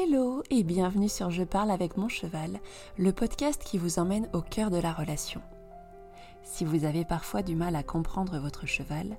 [0.00, 2.60] Hello et bienvenue sur Je parle avec mon cheval,
[2.98, 5.42] le podcast qui vous emmène au cœur de la relation.
[6.44, 9.16] Si vous avez parfois du mal à comprendre votre cheval,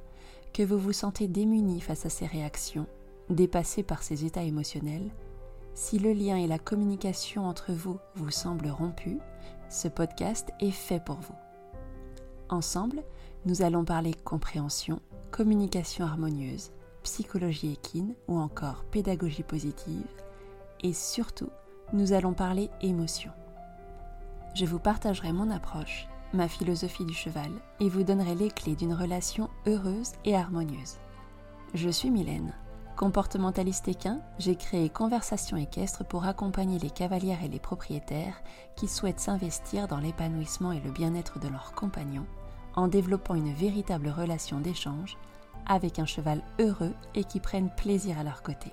[0.53, 2.87] que vous vous sentez démuni face à ses réactions,
[3.29, 5.11] dépassé par ses états émotionnels,
[5.73, 9.17] si le lien et la communication entre vous vous semblent rompus,
[9.69, 11.35] ce podcast est fait pour vous.
[12.47, 13.03] Ensemble,
[13.45, 16.71] nous allons parler compréhension, communication harmonieuse,
[17.03, 20.07] psychologie équine ou encore pédagogie positive
[20.81, 21.49] et surtout,
[21.93, 23.31] nous allons parler émotion.
[24.55, 28.93] Je vous partagerai mon approche, ma philosophie du cheval et vous donnerai les clés d'une
[28.93, 30.97] relation heureuse et harmonieuse.
[31.73, 32.53] Je suis Mylène.
[32.95, 38.41] Comportementaliste équin, j'ai créé Conversation équestre pour accompagner les cavalières et les propriétaires
[38.75, 42.25] qui souhaitent s'investir dans l'épanouissement et le bien-être de leurs compagnons
[42.75, 45.17] en développant une véritable relation d'échange
[45.65, 48.71] avec un cheval heureux et qui prenne plaisir à leur côté.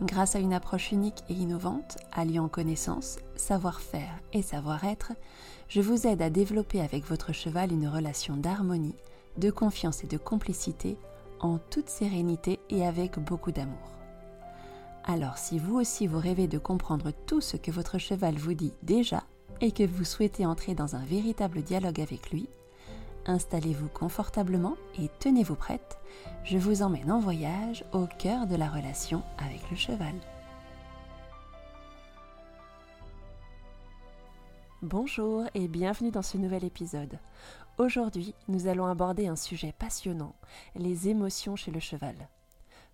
[0.00, 5.12] Grâce à une approche unique et innovante, alliant connaissance, savoir-faire et savoir-être,
[5.68, 8.94] je vous aide à développer avec votre cheval une relation d'harmonie,
[9.38, 10.96] de confiance et de complicité
[11.40, 13.92] en toute sérénité et avec beaucoup d'amour.
[15.04, 18.74] Alors si vous aussi vous rêvez de comprendre tout ce que votre cheval vous dit
[18.84, 19.24] déjà
[19.60, 22.48] et que vous souhaitez entrer dans un véritable dialogue avec lui,
[23.28, 25.98] installez-vous confortablement et tenez-vous prête,
[26.44, 30.14] je vous emmène en voyage au cœur de la relation avec le cheval.
[34.82, 37.18] Bonjour et bienvenue dans ce nouvel épisode.
[37.78, 40.34] Aujourd'hui, nous allons aborder un sujet passionnant,
[40.74, 42.14] les émotions chez le cheval.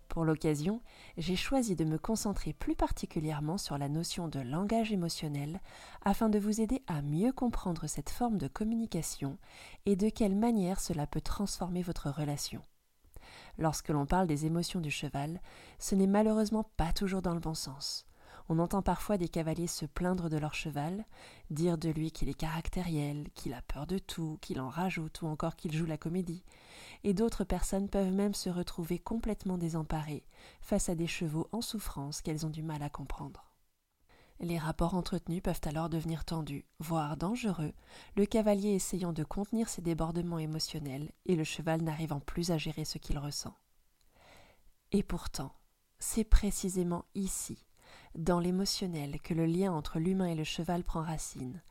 [0.08, 0.80] Pour l'occasion,
[1.16, 5.60] j'ai choisi de me concentrer plus particulièrement sur la notion de langage émotionnel
[6.04, 9.38] afin de vous aider à mieux comprendre cette forme de communication
[9.86, 12.62] et de quelle manière cela peut transformer votre relation.
[13.58, 15.40] Lorsque l'on parle des émotions du cheval,
[15.78, 18.06] ce n'est malheureusement pas toujours dans le bon sens.
[18.48, 21.04] On entend parfois des cavaliers se plaindre de leur cheval,
[21.50, 25.26] dire de lui qu'il est caractériel, qu'il a peur de tout, qu'il en rajoute ou
[25.26, 26.44] encore qu'il joue la comédie.
[27.04, 30.26] Et d'autres personnes peuvent même se retrouver complètement désemparées
[30.60, 33.54] face à des chevaux en souffrance qu'elles ont du mal à comprendre.
[34.40, 37.72] Les rapports entretenus peuvent alors devenir tendus, voire dangereux,
[38.16, 42.84] le cavalier essayant de contenir ses débordements émotionnels et le cheval n'arrivant plus à gérer
[42.84, 43.54] ce qu'il ressent.
[44.92, 45.52] Et pourtant,
[45.98, 47.64] c'est précisément ici,
[48.14, 51.62] dans l'émotionnel, que le lien entre l'humain et le cheval prend racine,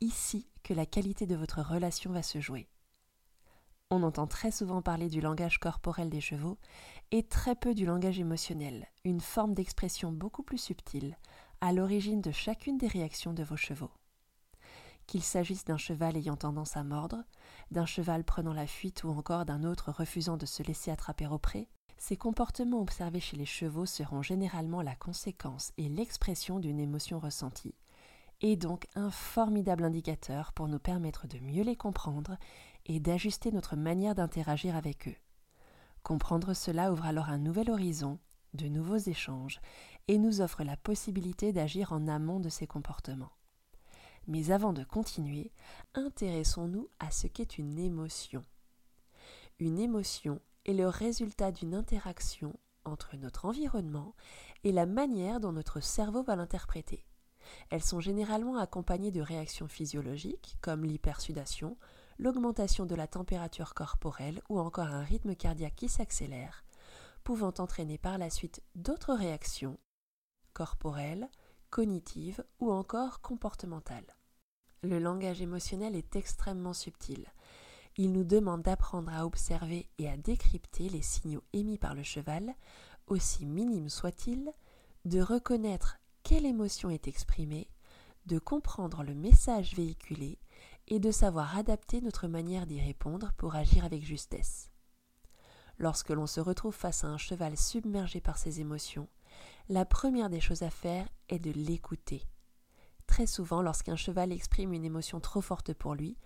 [0.00, 2.68] ici que la qualité de votre relation va se jouer.
[3.90, 6.58] On entend très souvent parler du langage corporel des chevaux
[7.10, 11.18] et très peu du langage émotionnel, une forme d'expression beaucoup plus subtile,
[11.60, 13.90] à l'origine de chacune des réactions de vos chevaux.
[15.08, 17.24] Qu'il s'agisse d'un cheval ayant tendance à mordre,
[17.72, 21.38] d'un cheval prenant la fuite ou encore d'un autre refusant de se laisser attraper au
[21.38, 21.68] pré,
[22.00, 27.74] ces comportements observés chez les chevaux seront généralement la conséquence et l'expression d'une émotion ressentie,
[28.40, 32.38] et donc un formidable indicateur pour nous permettre de mieux les comprendre
[32.86, 35.16] et d'ajuster notre manière d'interagir avec eux.
[36.02, 38.18] Comprendre cela ouvre alors un nouvel horizon,
[38.54, 39.60] de nouveaux échanges,
[40.08, 43.36] et nous offre la possibilité d'agir en amont de ces comportements.
[44.26, 45.52] Mais avant de continuer,
[45.92, 48.42] intéressons-nous à ce qu'est une émotion.
[49.58, 52.54] Une émotion est le résultat d'une interaction
[52.84, 54.14] entre notre environnement
[54.64, 57.04] et la manière dont notre cerveau va l'interpréter.
[57.70, 61.76] Elles sont généralement accompagnées de réactions physiologiques comme l'hypersudation,
[62.18, 66.64] l'augmentation de la température corporelle ou encore un rythme cardiaque qui s'accélère,
[67.24, 69.78] pouvant entraîner par la suite d'autres réactions
[70.52, 71.28] corporelle,
[71.70, 74.16] cognitive ou encore comportementale.
[74.82, 77.26] Le langage émotionnel est extrêmement subtil.
[78.02, 82.54] Il nous demande d'apprendre à observer et à décrypter les signaux émis par le cheval,
[83.06, 84.54] aussi minimes soient-ils,
[85.04, 87.68] de reconnaître quelle émotion est exprimée,
[88.24, 90.38] de comprendre le message véhiculé
[90.88, 94.70] et de savoir adapter notre manière d'y répondre pour agir avec justesse.
[95.76, 99.08] Lorsque l'on se retrouve face à un cheval submergé par ses émotions,
[99.68, 102.22] la première des choses à faire est de l'écouter.
[103.20, 106.16] Très souvent, lorsqu'un cheval exprime une émotion trop forte pour lui,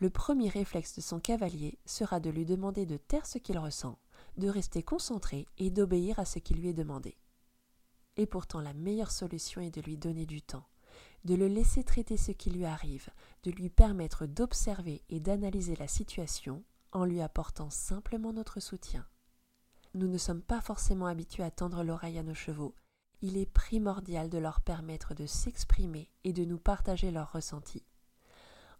[0.00, 3.98] le premier réflexe de son cavalier sera de lui demander de taire ce qu'il ressent,
[4.36, 7.16] de rester concentré et d'obéir à ce qui lui est demandé.
[8.18, 10.66] Et pourtant, la meilleure solution est de lui donner du temps,
[11.24, 13.08] de le laisser traiter ce qui lui arrive,
[13.44, 16.62] de lui permettre d'observer et d'analyser la situation
[16.92, 19.06] en lui apportant simplement notre soutien.
[19.94, 22.74] Nous ne sommes pas forcément habitués à tendre l'oreille à nos chevaux,
[23.22, 27.86] il est primordial de leur permettre de s'exprimer et de nous partager leurs ressentis.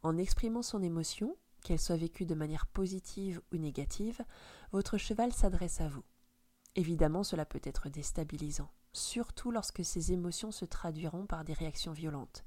[0.02, 4.20] En exprimant son émotion, qu'elle soit vécue de manière positive ou négative,
[4.72, 6.02] votre cheval s'adresse à vous.
[6.74, 8.70] Évidemment, cela peut être déstabilisant.
[8.94, 12.44] surtout lorsque ces émotions se traduiront par des réactions violentes.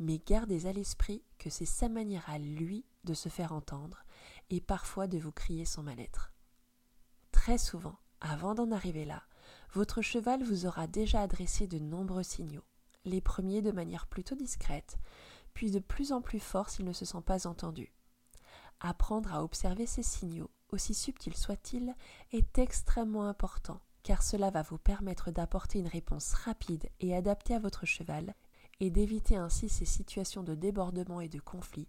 [0.00, 4.04] Mais gardez à l'esprit que c'est sa manière à lui de se faire entendre
[4.50, 6.32] et parfois de vous crier son mal-être.
[7.30, 9.22] Très souvent, avant d'en arriver là,
[9.72, 12.64] votre cheval vous aura déjà adressé de nombreux signaux,
[13.04, 14.98] les premiers de manière plutôt discrète,
[15.54, 17.92] puis de plus en plus fort s'il ne se sent pas entendu.
[18.80, 21.94] Apprendre à observer ces signaux, aussi subtils soient-ils,
[22.32, 27.58] est extrêmement important, car cela va vous permettre d'apporter une réponse rapide et adaptée à
[27.58, 28.34] votre cheval,
[28.80, 31.88] et d'éviter ainsi ces situations de débordement et de conflit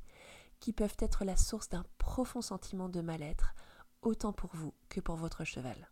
[0.59, 3.53] qui peuvent être la source d'un profond sentiment de mal-être,
[4.01, 5.89] autant pour vous que pour votre cheval.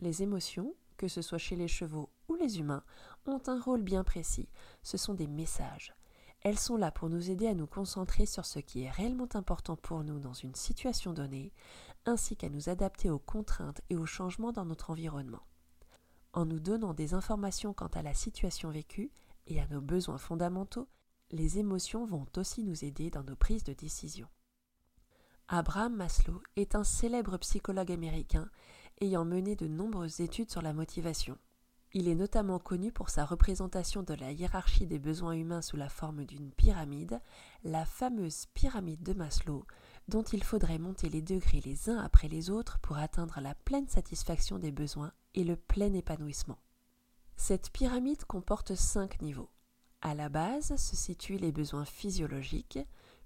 [0.00, 2.84] Les émotions, que ce soit chez les chevaux ou les humains,
[3.26, 4.48] ont un rôle bien précis.
[4.82, 5.94] Ce sont des messages.
[6.42, 9.76] Elles sont là pour nous aider à nous concentrer sur ce qui est réellement important
[9.76, 11.52] pour nous dans une situation donnée,
[12.04, 15.42] ainsi qu'à nous adapter aux contraintes et aux changements dans notre environnement.
[16.34, 19.10] En nous donnant des informations quant à la situation vécue
[19.46, 20.88] et à nos besoins fondamentaux,
[21.30, 24.28] les émotions vont aussi nous aider dans nos prises de décision.
[25.48, 28.50] Abraham Maslow est un célèbre psychologue américain
[29.00, 31.38] ayant mené de nombreuses études sur la motivation.
[31.96, 35.88] Il est notamment connu pour sa représentation de la hiérarchie des besoins humains sous la
[35.88, 37.20] forme d'une pyramide,
[37.62, 39.64] la fameuse pyramide de Maslow,
[40.08, 43.88] dont il faudrait monter les degrés les uns après les autres pour atteindre la pleine
[43.88, 46.58] satisfaction des besoins et le plein épanouissement.
[47.36, 49.50] Cette pyramide comporte cinq niveaux.
[50.02, 52.80] À la base se situent les besoins physiologiques,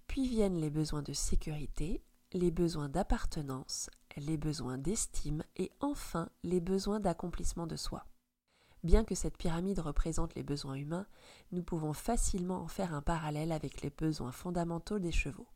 [0.06, 2.02] puis viennent les besoins de sécurité,
[2.34, 8.04] les besoins d'appartenance, les besoins d'estime et enfin les besoins d'accomplissement de soi.
[8.84, 11.06] Bien que cette pyramide représente les besoins humains,
[11.52, 15.48] nous pouvons facilement en faire un parallèle avec les besoins fondamentaux des chevaux.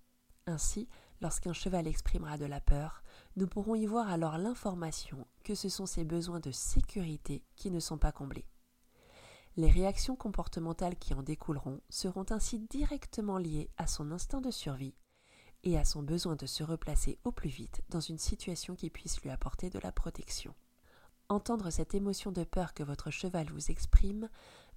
[0.46, 0.88] Ainsi,
[1.20, 3.04] lorsqu'un cheval exprimera de la peur,
[3.36, 7.80] nous pourrons y voir alors l'information que ce sont ses besoins de sécurité qui ne
[7.80, 8.46] sont pas comblés.
[9.56, 14.94] Les réactions comportementales qui en découleront seront ainsi directement liées à son instinct de survie
[15.64, 19.20] et à son besoin de se replacer au plus vite dans une situation qui puisse
[19.22, 20.54] lui apporter de la protection.
[21.28, 24.28] Entendre cette émotion de peur que votre cheval vous exprime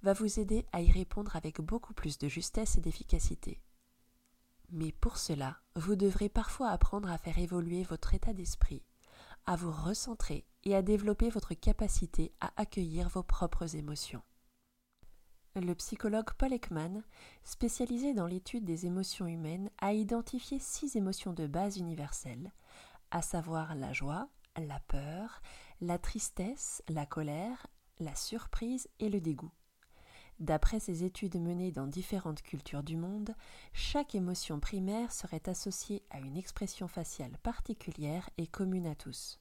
[0.02, 3.60] va vous aider à y répondre avec beaucoup plus de justesse et d'efficacité.
[4.70, 8.82] Mais pour cela, vous devrez parfois apprendre à faire évoluer votre état d'esprit,
[9.44, 14.22] à vous recentrer et à développer votre capacité à accueillir vos propres émotions.
[15.56, 17.02] Le psychologue Paul Ekman,
[17.42, 22.52] spécialisé dans l'étude des émotions humaines, a identifié six émotions de base universelles,
[23.10, 25.40] à savoir la joie, la peur,
[25.80, 27.68] la tristesse, la colère,
[28.00, 29.50] la surprise et le dégoût.
[30.40, 33.34] D'après ces études menées dans différentes cultures du monde,
[33.72, 39.40] chaque émotion primaire serait associée à une expression faciale particulière et commune à tous.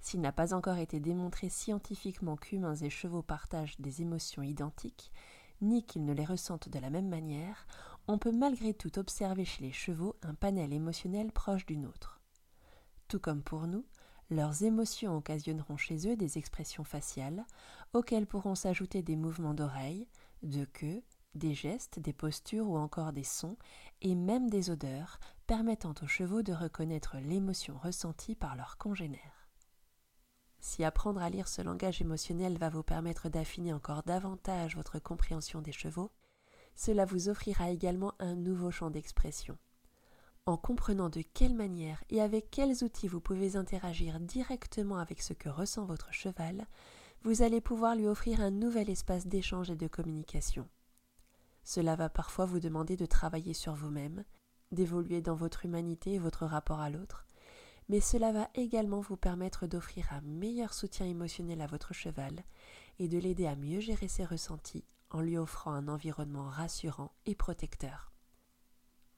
[0.00, 5.12] S'il n'a pas encore été démontré scientifiquement qu'humains et chevaux partagent des émotions identiques,
[5.60, 7.66] ni qu'ils ne les ressentent de la même manière,
[8.08, 12.20] on peut malgré tout observer chez les chevaux un panel émotionnel proche du nôtre.
[13.08, 13.84] Tout comme pour nous,
[14.30, 17.44] leurs émotions occasionneront chez eux des expressions faciales,
[17.92, 20.08] auxquelles pourront s'ajouter des mouvements d'oreilles,
[20.42, 21.02] de queue,
[21.34, 23.56] des gestes, des postures ou encore des sons,
[24.02, 29.35] et même des odeurs, permettant aux chevaux de reconnaître l'émotion ressentie par leurs congénères.
[30.66, 35.62] Si apprendre à lire ce langage émotionnel va vous permettre d'affiner encore davantage votre compréhension
[35.62, 36.10] des chevaux,
[36.74, 39.56] cela vous offrira également un nouveau champ d'expression.
[40.44, 45.34] En comprenant de quelle manière et avec quels outils vous pouvez interagir directement avec ce
[45.34, 46.66] que ressent votre cheval,
[47.22, 50.68] vous allez pouvoir lui offrir un nouvel espace d'échange et de communication.
[51.62, 54.24] Cela va parfois vous demander de travailler sur vous-même,
[54.72, 57.25] d'évoluer dans votre humanité et votre rapport à l'autre,
[57.88, 62.42] mais cela va également vous permettre d'offrir un meilleur soutien émotionnel à votre cheval
[62.98, 67.34] et de l'aider à mieux gérer ses ressentis en lui offrant un environnement rassurant et
[67.34, 68.12] protecteur.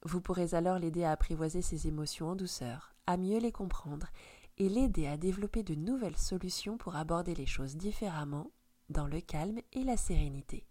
[0.04, 4.06] Vous pourrez alors l'aider à apprivoiser ses émotions en douceur, à mieux les comprendre
[4.58, 8.50] et l'aider à développer de nouvelles solutions pour aborder les choses différemment,
[8.90, 10.66] dans le calme et la sérénité.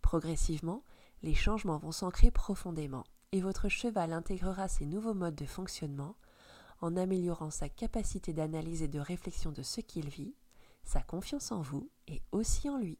[0.00, 0.84] Progressivement,
[1.22, 6.16] les changements vont s'ancrer profondément et votre cheval intégrera ces nouveaux modes de fonctionnement
[6.82, 10.34] en améliorant sa capacité d'analyse et de réflexion de ce qu'il vit,
[10.84, 12.98] sa confiance en vous et aussi en lui.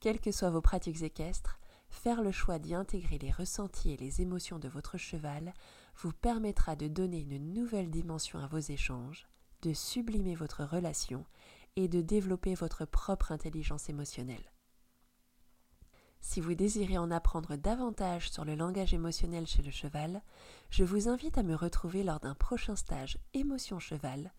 [0.00, 1.58] Quelles que soient vos pratiques équestres,
[1.90, 5.52] faire le choix d'y intégrer les ressentis et les émotions de votre cheval
[5.96, 9.28] vous permettra de donner une nouvelle dimension à vos échanges,
[9.62, 11.24] de sublimer votre relation
[11.76, 14.51] et de développer votre propre intelligence émotionnelle.
[16.24, 20.22] Si vous désirez en apprendre davantage sur le langage émotionnel chez le cheval,
[20.70, 24.32] je vous invite à me retrouver lors d'un prochain stage Émotion Cheval,